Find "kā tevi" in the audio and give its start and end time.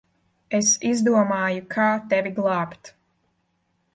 1.75-2.33